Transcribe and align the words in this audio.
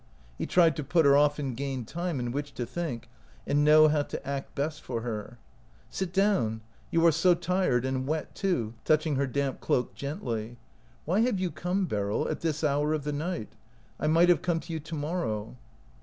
He 0.35 0.47
tried 0.47 0.75
to 0.77 0.83
put 0.83 1.05
her 1.05 1.15
off 1.15 1.37
and 1.37 1.55
gain 1.55 1.85
time 1.85 2.19
in 2.19 2.31
which 2.31 2.55
to 2.55 2.65
think, 2.65 3.07
and 3.45 3.63
know 3.63 3.87
how 3.87 4.01
to 4.01 4.27
act 4.27 4.55
best 4.55 4.81
for 4.81 5.01
her. 5.01 5.37
156 5.91 6.17
OUT 6.17 6.23
OF 6.23 6.33
BOHEMIA" 6.33 6.51
Sit 6.51 6.51
down; 6.51 6.61
you 6.91 7.05
are 7.05 7.11
so 7.11 7.35
tired, 7.35 7.85
and 7.85 8.07
wet 8.07 8.33
too/' 8.33 8.73
touching 8.83 9.17
her 9.17 9.27
damp 9.27 9.61
cloak 9.61 9.93
gently." 9.93 10.57
Why 11.05 11.19
have 11.19 11.39
you 11.39 11.51
come, 11.51 11.85
Beryl, 11.85 12.27
at 12.27 12.39
this 12.41 12.63
hour 12.63 12.95
of 12.95 13.03
the 13.03 13.13
night? 13.13 13.53
I 13.99 14.07
might 14.07 14.29
have 14.29 14.41
come 14.41 14.59
to 14.61 14.73
you 14.73 14.79
to 14.79 14.95
mor 14.95 15.19
row." 15.21 15.55